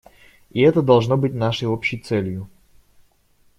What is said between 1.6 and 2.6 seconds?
общей целью.